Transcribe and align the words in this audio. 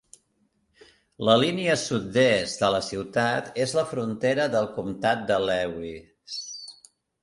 La 1.29 1.35
línia 1.41 1.75
sud-est 1.81 2.65
de 2.65 2.71
la 2.77 2.81
ciutat 2.89 3.63
és 3.69 3.77
la 3.83 3.87
frontera 3.95 4.51
del 4.59 4.75
comptat 4.81 5.27
de 5.33 5.43
Lewis. 5.49 6.45